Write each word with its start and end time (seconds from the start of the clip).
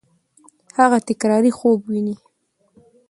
هغه 0.77 0.97
تکراري 1.09 1.51
خوب 1.57 1.79
ویني. 1.91 2.15